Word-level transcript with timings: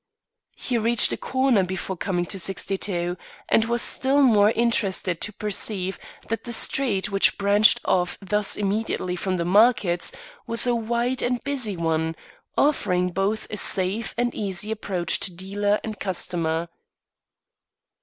He 0.55 0.79
reached 0.79 1.13
a 1.13 1.15
corner 1.17 1.61
before 1.63 1.95
coming 1.95 2.25
to 2.25 2.39
62 2.39 3.17
and 3.49 3.65
was 3.65 3.83
still 3.83 4.23
more 4.23 4.49
interested 4.49 5.21
to 5.21 5.31
perceive 5.31 5.99
that 6.27 6.43
the 6.43 6.51
street 6.51 7.11
which 7.11 7.37
branched 7.37 7.79
off 7.85 8.17
thus 8.19 8.57
immediately 8.57 9.15
from 9.15 9.37
the 9.37 9.45
markets 9.45 10.11
was 10.47 10.65
a 10.65 10.73
wide 10.73 11.21
and 11.21 11.39
busy 11.43 11.77
one, 11.77 12.15
offering 12.57 13.09
both 13.09 13.45
a 13.51 13.57
safe 13.57 14.15
and 14.17 14.33
easy 14.33 14.71
approach 14.71 15.19
to 15.19 15.35
dealer 15.35 15.79
and 15.83 15.99
customer. 15.99 16.69